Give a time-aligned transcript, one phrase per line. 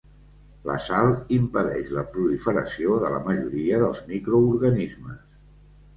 [0.67, 5.21] La sal impedeix la proliferació de la majoria dels microorganismes.